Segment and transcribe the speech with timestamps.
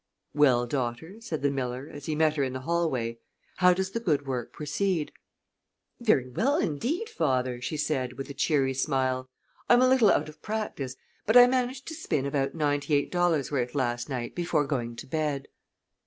[0.33, 3.19] "Well, daughter," said the miller, as he met her in the hallway,
[3.57, 5.11] "how does the good work proceed?"
[5.99, 9.29] "Very well, indeed, father," she said, with a cheery smile.
[9.69, 10.95] "I'm a little out of practise,
[11.27, 15.05] but I managed to spin about ninety eight dollars' worth last night before going to
[15.05, 15.47] bed."